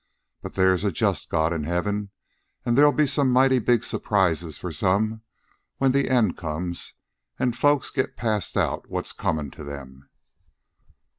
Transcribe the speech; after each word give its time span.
But 0.41 0.55
there's 0.55 0.83
a 0.83 0.91
just 0.91 1.29
God 1.29 1.53
in 1.53 1.63
heaven, 1.63 2.09
and 2.65 2.75
there'll 2.75 2.91
be 2.91 3.05
some 3.05 3.29
mighty 3.31 3.59
big 3.59 3.83
surprises 3.83 4.57
for 4.57 4.71
some 4.71 5.21
when 5.77 5.91
the 5.91 6.09
end 6.09 6.35
comes 6.37 6.93
and 7.37 7.55
folks 7.55 7.91
get 7.91 8.17
passed 8.17 8.57
out 8.57 8.89
what's 8.89 9.13
comin' 9.13 9.51
to 9.51 9.63
them." 9.63 10.09